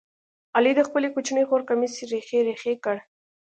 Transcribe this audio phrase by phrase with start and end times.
[0.55, 2.95] علي د خپلې کوچنۍ خور کمیس ریخې ریخې کړ.